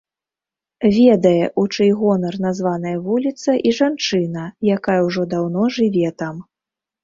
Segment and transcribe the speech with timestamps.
[0.95, 4.49] Ведае, у чый гонар названая вуліца, і жанчына,
[4.81, 6.35] якая ўжо даўно жыве там.